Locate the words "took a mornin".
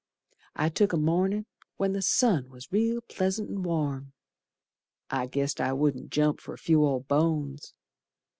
0.69-1.45